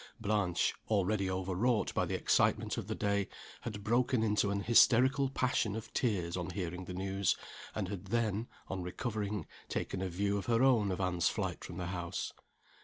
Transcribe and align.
Blanche 0.19 0.73
(already 0.89 1.29
overwrought 1.29 1.93
by 1.93 2.05
the 2.07 2.15
excitement 2.17 2.75
of 2.75 2.87
the 2.87 2.95
day) 2.95 3.27
had 3.61 3.83
broken 3.83 4.23
into 4.23 4.49
an 4.49 4.61
hysterical 4.61 5.29
passion 5.29 5.75
of 5.75 5.93
tears 5.93 6.35
on 6.35 6.49
hearing 6.49 6.85
the 6.85 6.93
news, 6.95 7.37
and 7.75 7.87
had 7.89 8.05
then, 8.05 8.47
on 8.67 8.81
recovering, 8.81 9.45
taken 9.69 10.01
a 10.01 10.09
view 10.09 10.39
of 10.39 10.47
her 10.47 10.63
own 10.63 10.91
of 10.91 10.99
Anne's 10.99 11.29
flight 11.29 11.63
from 11.63 11.77
the 11.77 11.85
house. 11.85 12.33